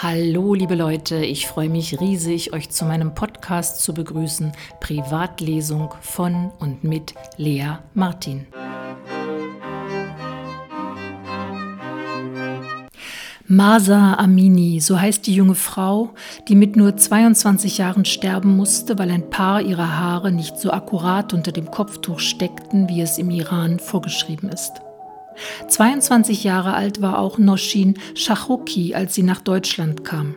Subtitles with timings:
[0.00, 6.52] Hallo liebe Leute, ich freue mich riesig, euch zu meinem Podcast zu begrüßen, Privatlesung von
[6.60, 8.46] und mit Lea Martin.
[13.48, 16.10] Masa Amini, so heißt die junge Frau,
[16.46, 21.34] die mit nur 22 Jahren sterben musste, weil ein paar ihrer Haare nicht so akkurat
[21.34, 24.74] unter dem Kopftuch steckten, wie es im Iran vorgeschrieben ist.
[25.68, 30.34] 22 Jahre alt war auch Noshin Shachoki, als sie nach Deutschland kam.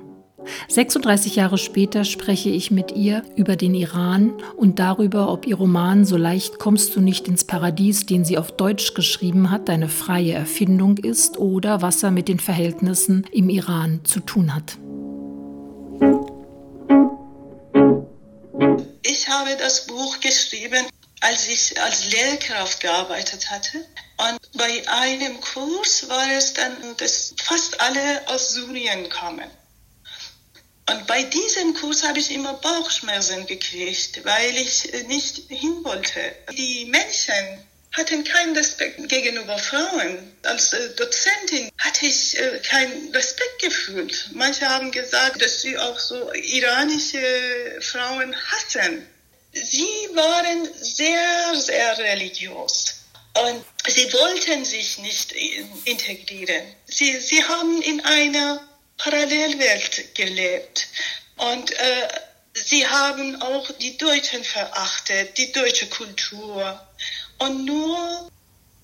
[0.67, 6.05] 36 Jahre später spreche ich mit ihr über den Iran und darüber, ob ihr Roman
[6.05, 10.33] So leicht kommst du nicht ins Paradies, den sie auf Deutsch geschrieben hat, eine freie
[10.33, 14.77] Erfindung ist oder was er mit den Verhältnissen im Iran zu tun hat.
[19.03, 20.85] Ich habe das Buch geschrieben,
[21.21, 23.85] als ich als Lehrkraft gearbeitet hatte.
[24.17, 29.49] Und bei einem Kurs war es dann, dass fast alle aus Syrien kamen.
[30.89, 36.19] Und bei diesem Kurs habe ich immer Bauchschmerzen gekriegt, weil ich nicht hin wollte.
[36.57, 40.35] Die Menschen hatten keinen Respekt gegenüber Frauen.
[40.43, 44.29] Als äh, Dozentin hatte ich äh, keinen Respekt gefühlt.
[44.33, 49.07] Manche haben gesagt, dass sie auch so iranische Frauen hassen.
[49.53, 53.01] Sie waren sehr, sehr religiös.
[53.33, 55.33] Und sie wollten sich nicht
[55.85, 56.75] integrieren.
[56.85, 58.61] Sie, sie haben in einer
[58.97, 60.87] Parallelwelt gelebt.
[61.37, 62.07] Und äh,
[62.53, 66.79] sie haben auch die Deutschen verachtet, die deutsche Kultur
[67.39, 68.29] und nur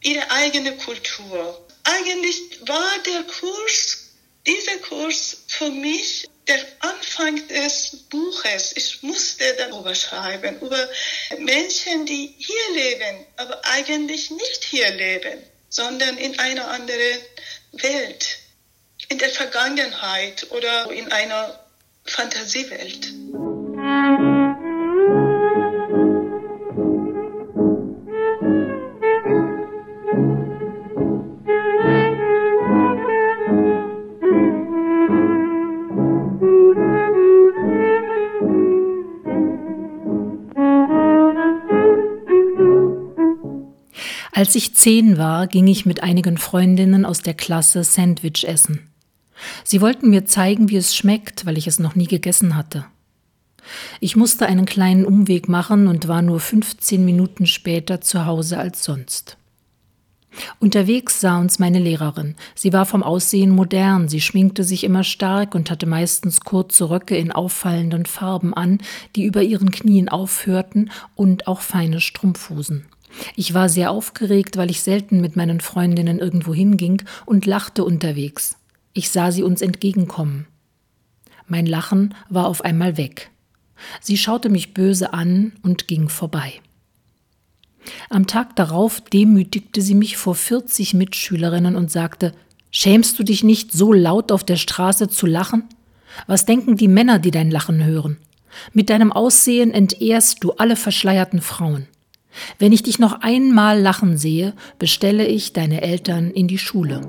[0.01, 1.67] ihre eigene Kultur.
[1.83, 4.09] Eigentlich war der Kurs,
[4.45, 8.73] dieser Kurs für mich der Anfang des Buches.
[8.76, 10.90] Ich musste darüber schreiben, über
[11.40, 17.20] Menschen, die hier leben, aber eigentlich nicht hier leben, sondern in einer anderen
[17.73, 18.40] Welt,
[19.09, 21.59] in der Vergangenheit oder in einer
[22.06, 23.14] Fantasiewelt.
[44.47, 48.80] Als ich zehn war, ging ich mit einigen Freundinnen aus der Klasse Sandwich essen.
[49.66, 52.86] Sie wollten mir zeigen, wie es schmeckt, weil ich es noch nie gegessen hatte.
[54.00, 58.86] Ich musste einen kleinen Umweg machen und war nur 15 Minuten später zu Hause als
[58.86, 59.36] sonst.
[60.62, 62.36] Unterwegs sah uns meine Lehrerin.
[62.56, 67.18] Sie war vom Aussehen modern, sie schminkte sich immer stark und hatte meistens kurze Röcke
[67.18, 68.80] in auffallenden Farben an,
[69.18, 72.86] die über ihren Knien aufhörten und auch feine Strumpfhosen.
[73.35, 78.57] Ich war sehr aufgeregt, weil ich selten mit meinen Freundinnen irgendwo hinging und lachte unterwegs.
[78.94, 80.47] Ich sah sie uns entgegenkommen.
[81.47, 83.31] Mein Lachen war auf einmal weg.
[84.01, 86.53] Sie schaute mich böse an und ging vorbei.
[88.09, 92.34] Am Tag darauf demütigte sie mich vor 40 Mitschülerinnen und sagte,
[92.69, 95.63] Schämst du dich nicht, so laut auf der Straße zu lachen?
[96.25, 98.18] Was denken die Männer, die dein Lachen hören?
[98.74, 101.88] Mit deinem Aussehen entehrst du alle verschleierten Frauen.
[102.59, 107.00] Wenn ich dich noch einmal lachen sehe, bestelle ich deine Eltern in die Schule.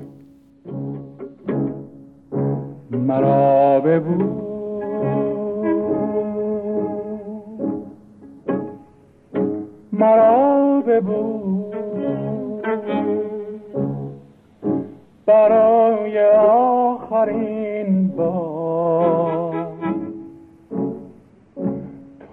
[15.26, 18.57] برای آخرین بار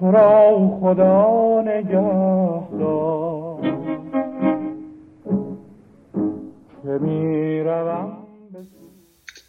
[0.05, 3.21] را خدا نگهدار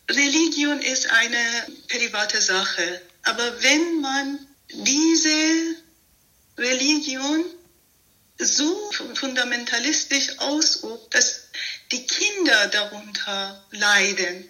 [0.08, 1.44] Religion ist eine
[1.88, 4.38] private Sache, aber wenn man
[4.68, 5.76] diese
[6.58, 7.44] Religion
[8.38, 11.48] so fundamentalistisch ausübt, dass
[11.90, 14.48] die Kinder darunter leiden,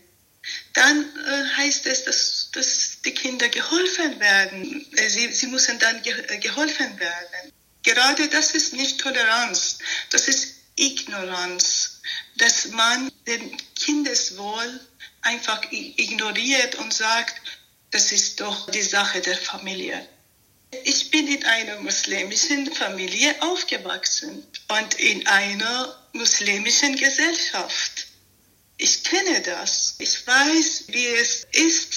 [0.75, 4.86] dann äh, heißt es, dass, dass die Kinder geholfen werden.
[4.96, 7.54] Äh, sie, sie müssen dann äh, geholfen werden.
[7.84, 9.78] Gerade das ist nicht Toleranz,
[10.10, 12.02] das ist Ignoranz,
[12.36, 14.80] dass man den Kindeswohl
[15.22, 17.42] einfach ignoriert und sagt,
[17.92, 20.08] das ist doch die Sache der Familie.
[20.84, 28.08] Ich bin in einer muslimischen Familie aufgewachsen und in einer muslimischen Gesellschaft.
[28.78, 29.96] Ich kenne das.
[30.00, 31.97] Ich weiß, wie es ist,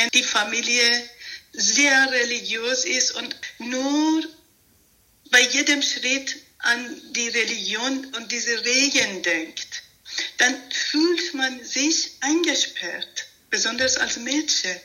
[0.00, 1.10] wenn die Familie
[1.52, 4.24] sehr religiös ist und nur
[5.30, 9.82] bei jedem Schritt an die Religion und diese Regeln denkt.
[10.38, 13.26] Dann fühlt man sich eingesperrt.
[13.50, 14.80] besonders als Mädchen.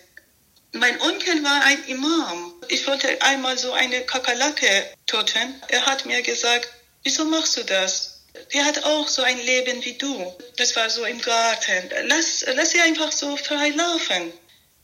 [0.71, 2.56] Mein Onkel war ein Imam.
[2.67, 5.62] Ich wollte einmal so eine Kakerlake töten.
[5.67, 6.67] Er hat mir gesagt,
[7.03, 8.21] wieso machst du das?
[8.53, 10.35] Der hat auch so ein Leben wie du.
[10.57, 11.91] Das war so im Garten.
[12.07, 14.33] Lass, lass sie einfach so frei laufen.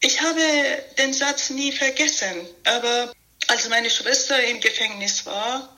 [0.03, 2.47] Ich habe den Satz nie vergessen.
[2.65, 3.13] Aber
[3.47, 5.77] als meine Schwester im Gefängnis war,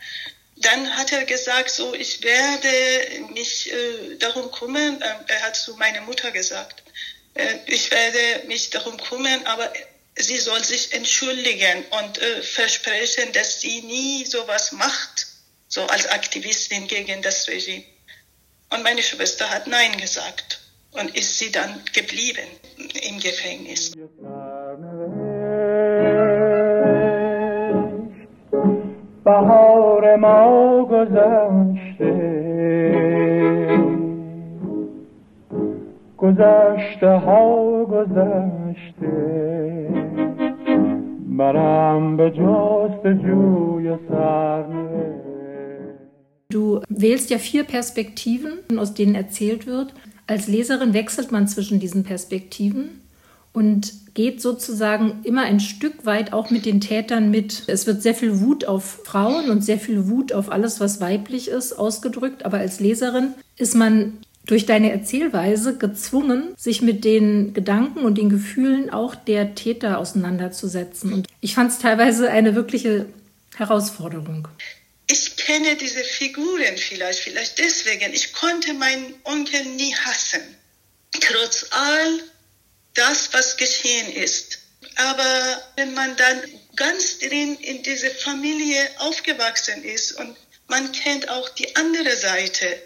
[0.56, 5.02] dann hat er gesagt, so, ich werde mich äh, darum kümmern.
[5.02, 6.84] Äh, er hat zu meiner Mutter gesagt,
[7.34, 9.74] äh, ich werde mich darum kümmern, aber
[10.16, 15.28] sie soll sich entschuldigen und äh, versprechen, dass sie nie sowas macht,
[15.68, 17.84] so als Aktivistin gegen das Regime.
[18.70, 20.63] Und meine Schwester hat Nein gesagt
[20.93, 22.49] und ist sie dann geblieben
[23.09, 23.95] im Gefängnis.
[29.25, 30.41] بهار ما
[30.91, 32.19] گذشته
[36.19, 39.19] گذشته ها گذشته
[41.29, 43.59] مرم به جستجوی
[46.51, 49.93] Du wählst ja vier Perspektiven, aus denen erzählt wird.
[50.28, 53.02] Als Leserin wechselt man zwischen diesen Perspektiven
[53.52, 57.64] und geht sozusagen immer ein Stück weit auch mit den Tätern mit.
[57.68, 61.48] Es wird sehr viel Wut auf Frauen und sehr viel Wut auf alles, was weiblich
[61.48, 62.46] ist, ausgedrückt.
[62.46, 64.14] Aber als Leserin ist man
[64.46, 71.14] durch deine Erzählweise gezwungen, sich mit den Gedanken und den Gefühlen auch der Täter auseinanderzusetzen.
[71.14, 73.06] Und ich fand es teilweise eine wirkliche
[73.56, 74.48] Herausforderung.
[75.08, 78.14] Ich kenne diese Figuren vielleicht, vielleicht deswegen.
[78.14, 80.42] Ich konnte meinen Onkel nie hassen.
[81.20, 82.24] Trotz all
[82.94, 84.60] das, was geschehen ist.
[84.96, 86.42] Aber wenn man dann
[86.76, 92.82] ganz drin in diese Familie aufgewachsen ist und man kennt auch die andere Seite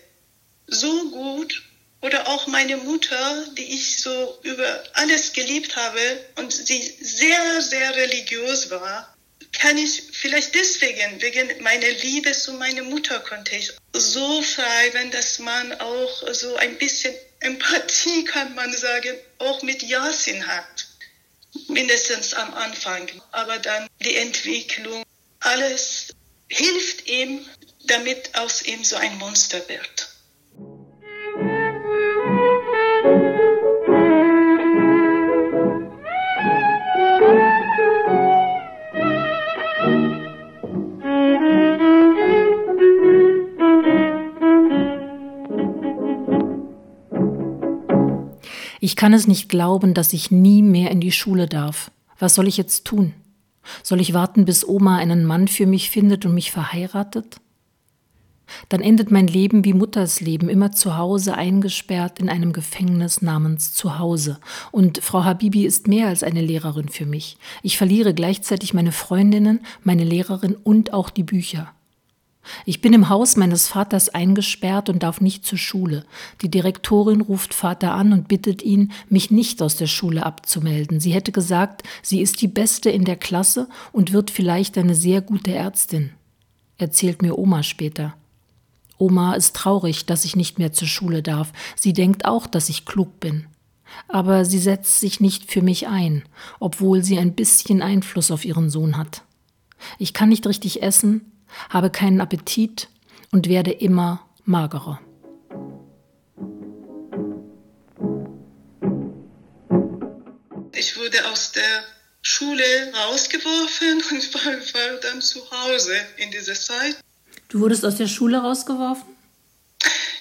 [0.67, 1.63] so gut
[2.01, 5.99] oder auch meine Mutter, die ich so über alles geliebt habe
[6.35, 9.16] und sie sehr, sehr religiös war,
[9.57, 15.39] kann ich vielleicht deswegen, wegen meiner Liebe zu meiner Mutter, konnte ich so schreiben, dass
[15.39, 20.87] man auch so ein bisschen Empathie, kann man sagen, auch mit Yasin hat.
[21.67, 23.09] Mindestens am Anfang.
[23.31, 25.03] Aber dann die Entwicklung,
[25.39, 26.09] alles
[26.49, 27.45] hilft ihm,
[27.85, 30.06] damit aus ihm so ein Monster wird.
[48.87, 51.91] Ich kann es nicht glauben, dass ich nie mehr in die Schule darf.
[52.19, 53.11] Was soll ich jetzt tun?
[53.83, 57.41] Soll ich warten, bis Oma einen Mann für mich findet und mich verheiratet?
[58.69, 63.73] Dann endet mein Leben wie Mutters Leben, immer zu Hause eingesperrt in einem Gefängnis namens
[63.73, 64.39] Zuhause.
[64.71, 67.35] Und Frau Habibi ist mehr als eine Lehrerin für mich.
[67.63, 71.73] Ich verliere gleichzeitig meine Freundinnen, meine Lehrerin und auch die Bücher.
[72.65, 76.05] Ich bin im Haus meines Vaters eingesperrt und darf nicht zur Schule.
[76.41, 80.99] Die Direktorin ruft Vater an und bittet ihn, mich nicht aus der Schule abzumelden.
[80.99, 85.21] Sie hätte gesagt, sie ist die Beste in der Klasse und wird vielleicht eine sehr
[85.21, 86.11] gute Ärztin.
[86.77, 88.13] Erzählt mir Oma später.
[88.97, 91.51] Oma ist traurig, dass ich nicht mehr zur Schule darf.
[91.75, 93.45] Sie denkt auch, dass ich klug bin.
[94.07, 96.23] Aber sie setzt sich nicht für mich ein,
[96.59, 99.23] obwohl sie ein bisschen Einfluss auf ihren Sohn hat.
[99.97, 101.31] Ich kann nicht richtig essen,
[101.69, 102.89] habe keinen Appetit
[103.31, 104.99] und werde immer magerer.
[110.73, 111.83] Ich wurde aus der
[112.21, 116.97] Schule rausgeworfen und war, war dann zu Hause in dieser Zeit.
[117.49, 119.15] Du wurdest aus der Schule rausgeworfen?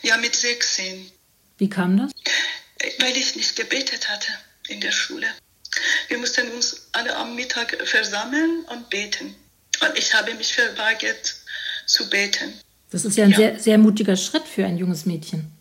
[0.03, 1.11] Ja, mit 16.
[1.59, 2.13] Wie kam das?
[3.01, 4.33] Weil ich nicht gebetet hatte
[4.69, 5.27] in der Schule.
[6.09, 9.35] Wir mussten uns alle am Mittag versammeln und beten.
[9.81, 11.35] Und ich habe mich verweigert
[11.87, 12.55] zu beten.
[12.91, 13.37] Das ist ja ein ja.
[13.37, 15.53] Sehr, sehr mutiger Schritt für ein junges Mädchen.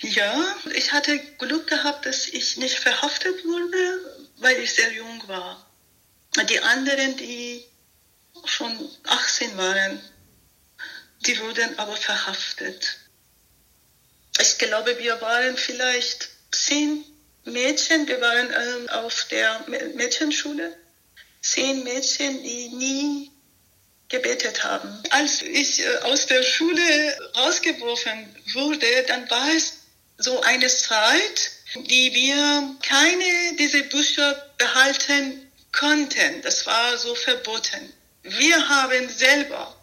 [0.00, 5.66] Ja, ich hatte Glück gehabt, dass ich nicht verhaftet wurde, weil ich sehr jung war.
[6.48, 7.64] Die anderen, die
[8.44, 10.00] schon 18 waren,
[11.26, 12.98] die wurden aber verhaftet.
[14.40, 17.04] Ich glaube, wir waren vielleicht zehn
[17.44, 19.64] Mädchen, wir waren ähm, auf der
[19.96, 20.76] Mädchenschule,
[21.40, 23.32] zehn Mädchen, die nie
[24.08, 25.02] gebetet haben.
[25.10, 29.74] Als ich äh, aus der Schule rausgeworfen wurde, dann war es
[30.16, 36.42] so eine Zeit, die wir keine dieser Bücher behalten konnten.
[36.42, 37.92] Das war so verboten.
[38.22, 39.74] Wir haben selber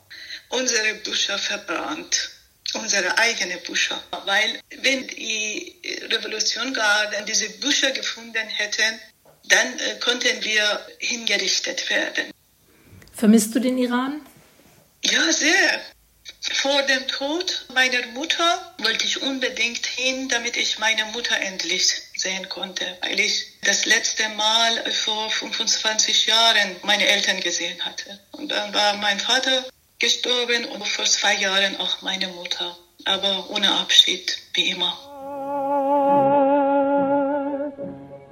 [0.50, 2.32] unsere Bücher verbrannt.
[2.76, 4.02] unsere eigenen Bücher.
[4.26, 5.76] Weil wenn die
[6.12, 9.00] Revolutiongarden diese Bücher gefunden hätten,
[9.46, 12.35] dann äh, konnten wir hingerichtet werden.
[13.15, 14.21] Vermisst du den Iran?
[15.05, 15.81] Ja, sehr.
[16.41, 22.49] Vor dem Tod meiner Mutter wollte ich unbedingt hin, damit ich meine Mutter endlich sehen
[22.49, 28.19] konnte, weil ich das letzte Mal vor 25 Jahren meine Eltern gesehen hatte.
[28.33, 29.65] Und dann war mein Vater
[29.99, 34.97] gestorben und vor zwei Jahren auch meine Mutter, aber ohne Abschied, wie immer.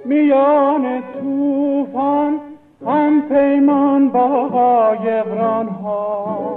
[0.09, 2.39] میان توفان
[2.81, 3.82] هم پیمان
[4.14, 6.56] با قایقران ها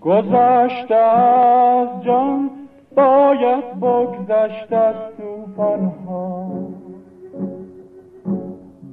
[0.00, 2.50] گذشته از جان
[2.96, 6.46] باید بگذشت از توفان ها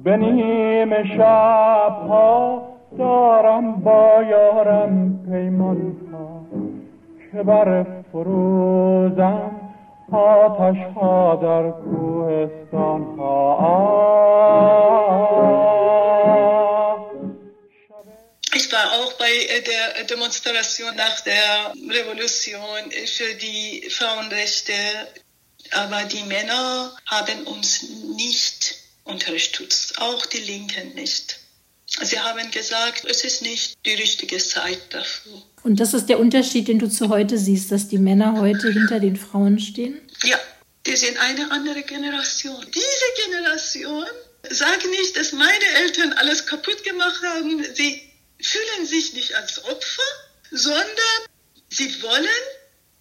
[0.04, 2.62] به نیم شب ها
[2.98, 6.28] دارم با یارم پیمان ها
[7.32, 9.50] که بر فروزم
[10.12, 13.56] آتش ها در کوهستان ها
[18.66, 24.72] Ich war auch bei der Demonstration nach der Revolution für die Frauenrechte,
[25.70, 27.84] aber die Männer haben uns
[28.16, 31.38] nicht unterstützt, auch die Linken nicht.
[32.02, 35.40] Sie haben gesagt, es ist nicht die richtige Zeit dafür.
[35.62, 38.98] Und das ist der Unterschied, den du zu heute siehst, dass die Männer heute hinter
[38.98, 40.00] den Frauen stehen?
[40.24, 40.40] Ja,
[40.86, 42.66] die sind eine andere Generation.
[42.74, 44.06] Diese Generation
[44.50, 47.64] sagt nicht, dass meine Eltern alles kaputt gemacht haben.
[47.74, 48.02] Sie
[48.40, 50.02] fühlen sich nicht als Opfer,
[50.50, 51.22] sondern
[51.68, 52.28] sie wollen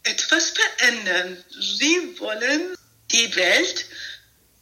[0.04, 1.44] etwas verändern.
[1.60, 2.76] Sie wollen
[3.12, 3.86] die Welt,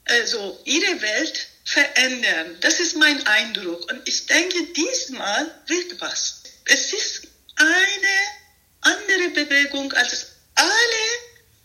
[0.05, 2.57] also ihre Welt verändern.
[2.61, 3.89] Das ist mein Eindruck.
[3.91, 6.43] Und ich denke, diesmal wird was.
[6.65, 8.17] Es ist eine
[8.81, 10.69] andere Bewegung als alle,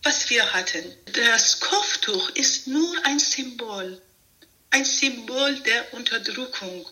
[0.02, 0.96] was wir hatten.
[1.12, 4.00] Das Kopftuch ist nur ein Symbol.
[4.70, 6.88] Ein Symbol der Unterdrückung.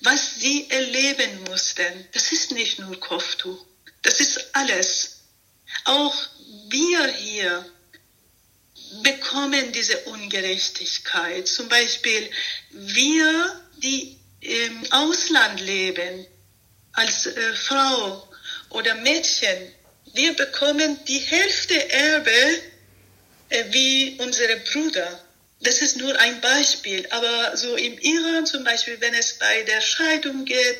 [0.00, 3.64] Was sie erleben mussten, das ist nicht nur Kopftuch.
[4.02, 5.22] Das ist alles.
[5.84, 6.14] Auch
[6.68, 7.64] wir hier
[9.02, 11.48] bekommen diese Ungerechtigkeit.
[11.48, 12.30] Zum Beispiel
[12.70, 16.26] wir, die im Ausland leben,
[16.92, 18.28] als äh, Frau
[18.70, 19.72] oder Mädchen,
[20.14, 22.62] wir bekommen die Hälfte Erbe
[23.48, 25.25] äh, wie unsere Brüder.
[25.60, 29.80] Das ist nur ein Beispiel, aber so im Iran zum Beispiel, wenn es bei der
[29.80, 30.76] Scheidung geht,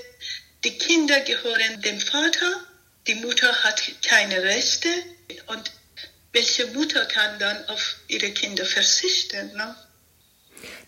[0.64, 2.61] die Kinder gehören dem Vater,
[3.06, 4.88] die Mutter hat keine Rechte
[5.47, 5.73] und
[6.33, 9.52] welche Mutter kann dann auf ihre Kinder verzichten?
[9.56, 9.75] Ne?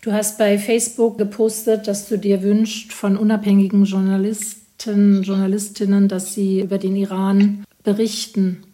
[0.03, 6.61] Du hast bei Facebook gepostet, dass du dir wünschst von unabhängigen Journalisten, Journalistinnen, dass sie
[6.61, 8.68] über den Iran berichten.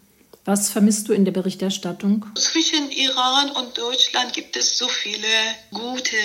[0.45, 2.27] Was vermisst du in der Berichterstattung?
[2.37, 5.27] Zwischen Iran und Deutschland gibt es so viele
[5.71, 6.19] gute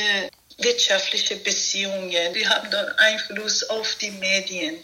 [0.57, 2.33] wirtschaftliche Beziehungen.
[2.33, 4.75] Wir haben dann Einfluss auf die Medien.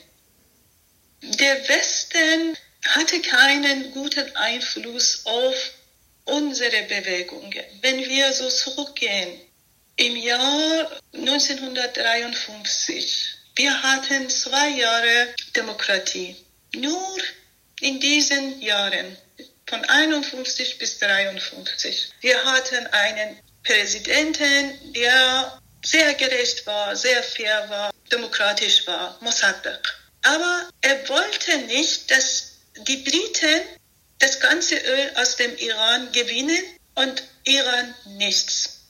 [1.22, 5.72] Der Westen hatte keinen guten Einfluss auf
[6.26, 7.60] unsere Bewegungen.
[7.82, 9.42] Wenn wir so zurückgehen,
[9.98, 16.36] im Jahr 1953, wir hatten zwei Jahre Demokratie.
[16.76, 17.18] Nur
[17.82, 19.18] in diesen Jahren,
[19.68, 27.92] von 51 bis 53, wir hatten einen Präsidenten, der sehr gerecht war, sehr fair war,
[28.12, 29.82] demokratisch war, Mossadegh.
[30.24, 32.54] Aber er wollte nicht, dass
[32.88, 33.62] die Briten
[34.20, 36.64] das ganze Öl aus dem Iran gewinnen
[36.96, 38.82] und Iran nichts.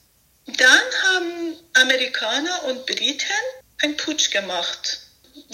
[0.46, 3.42] Dann haben Amerikaner und Briten
[3.82, 5.00] einen Putsch gemacht.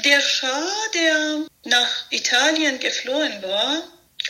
[0.04, 3.82] Der Schah, der nach Italien geflohen war,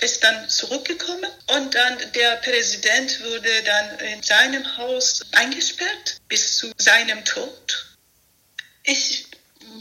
[0.02, 6.72] ist dann zurückgekommen und dann der Präsident wurde dann in seinem Haus eingesperrt bis zu
[6.76, 7.96] seinem Tod.
[8.82, 9.26] Ich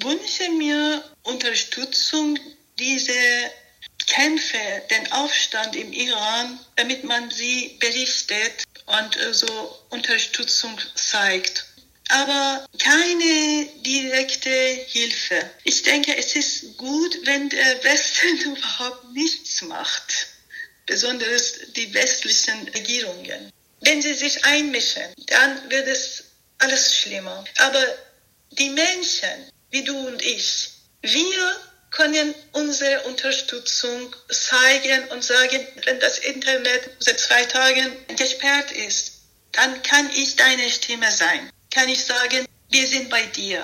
[0.03, 2.39] wünsche mir Unterstützung,
[2.77, 3.51] diese
[4.05, 4.57] Kämpfe,
[4.89, 11.65] den Aufstand im Iran, damit man sie berichtet und äh, so Unterstützung zeigt.
[12.11, 15.49] Aber keine direkte Hilfe.
[15.63, 20.27] Ich denke, es ist gut, wenn der Westen überhaupt nichts macht,
[20.85, 23.49] besonders die westlichen Regierungen.
[23.79, 26.25] Wenn sie sich einmischen, dann wird es
[26.57, 27.45] alles schlimmer.
[27.59, 27.83] Aber
[28.51, 30.69] die Menschen, wie du und ich,
[31.01, 31.55] wir
[31.91, 39.13] können unsere Unterstützung zeigen und sagen, wenn das Internet seit zwei Tagen gesperrt ist,
[39.53, 41.49] dann kann ich deine Stimme sein.
[41.73, 43.59] Kann ich sagen, wir sind bei dir.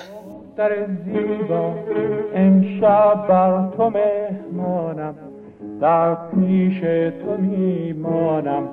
[5.80, 8.68] در پیش تو میمانم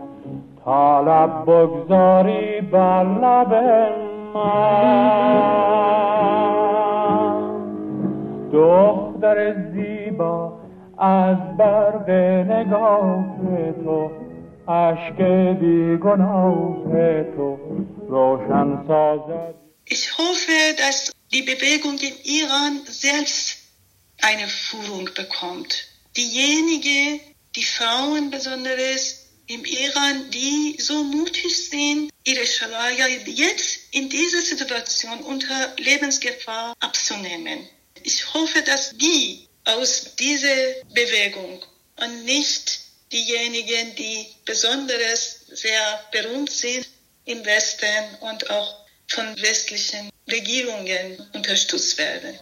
[0.65, 3.53] تا لب بگذاری بر لب
[4.35, 4.75] من
[8.53, 10.53] دختر زیبا
[10.97, 12.09] از برق
[12.51, 13.25] نگاه
[13.83, 14.09] تو
[14.67, 15.23] عشق
[15.59, 17.57] بیگناه تو
[19.87, 23.57] Ich hoffe, dass die Bewegung in Iran selbst
[24.21, 25.87] eine Führung bekommt.
[26.15, 27.19] Diejenige,
[27.57, 35.19] die Frauen besonders im Iran, die so mutig sind, ihre Scharia jetzt in dieser Situation
[35.19, 37.67] unter Lebensgefahr abzunehmen.
[38.03, 40.55] Ich hoffe, dass die aus dieser
[40.93, 41.61] Bewegung
[41.97, 42.79] und nicht
[43.11, 46.87] diejenigen, die besonders sehr berühmt sind
[47.24, 48.74] im Westen und auch
[49.08, 52.34] von westlichen Regierungen unterstützt werden.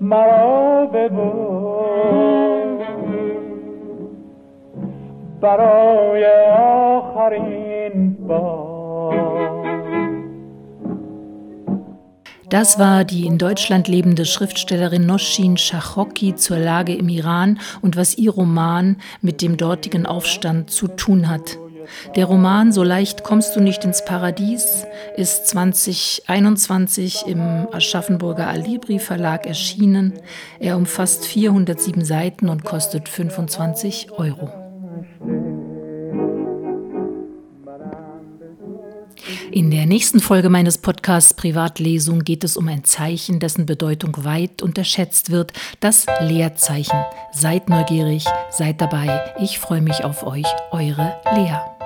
[0.00, 0.56] مرا
[5.40, 6.24] برای
[6.94, 8.59] آخرین بار
[12.51, 18.17] Das war die in Deutschland lebende Schriftstellerin Noshin Shachocki zur Lage im Iran und was
[18.17, 21.57] ihr Roman mit dem dortigen Aufstand zu tun hat.
[22.17, 29.45] Der Roman So leicht kommst du nicht ins Paradies ist 2021 im Aschaffenburger Alibri Verlag
[29.45, 30.11] erschienen.
[30.59, 34.60] Er umfasst 407 Seiten und kostet 25 Euro.
[39.51, 44.61] In der nächsten Folge meines Podcasts Privatlesung geht es um ein Zeichen, dessen Bedeutung weit
[44.61, 47.03] unterschätzt wird, das Leerzeichen.
[47.33, 49.19] Seid neugierig, seid dabei.
[49.41, 51.80] Ich freue mich auf euch, eure Lea.